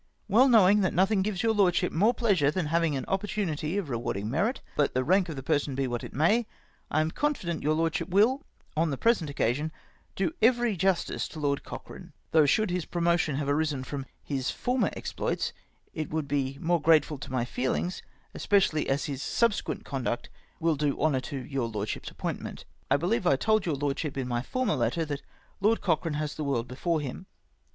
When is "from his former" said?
13.83-14.89